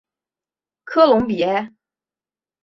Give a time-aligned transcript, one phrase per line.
[0.83, 1.71] 科隆比埃。